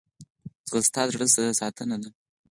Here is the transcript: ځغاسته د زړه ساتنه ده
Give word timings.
ځغاسته 0.67 1.01
د 1.05 1.11
زړه 1.33 1.53
ساتنه 1.59 1.95
ده 2.01 2.09